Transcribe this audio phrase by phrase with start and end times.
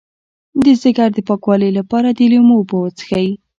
[0.63, 3.27] د ځیګر د پاکوالي لپاره د لیمو اوبه وڅښئ